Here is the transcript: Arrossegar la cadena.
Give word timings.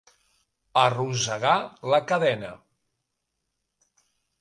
Arrossegar 0.83 1.53
la 1.93 2.01
cadena. 2.15 2.53